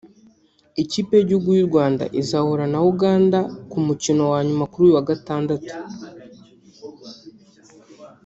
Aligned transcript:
Ikipe 0.83 1.11
y’igihugu 1.15 1.49
y’u 1.57 1.67
Rwanda 1.69 2.03
izahura 2.21 2.65
na 2.73 2.79
Uganda 2.91 3.39
ku 3.69 3.77
mukino 3.87 4.21
wa 4.31 4.39
nyuma 4.47 4.63
kuri 4.71 4.83
uyu 4.85 4.95
wa 4.97 5.05
gatandatu 5.09 5.73